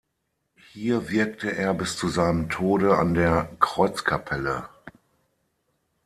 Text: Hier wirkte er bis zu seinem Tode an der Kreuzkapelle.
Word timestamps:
Hier 0.73 1.09
wirkte 1.09 1.51
er 1.55 1.75
bis 1.75 1.95
zu 1.95 2.07
seinem 2.09 2.49
Tode 2.49 2.97
an 2.97 3.13
der 3.13 3.55
Kreuzkapelle. 3.59 4.67